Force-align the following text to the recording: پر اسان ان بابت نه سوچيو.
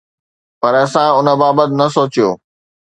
پر 0.61 0.73
اسان 0.83 1.09
ان 1.19 1.27
بابت 1.41 1.69
نه 1.79 1.85
سوچيو. 1.95 2.29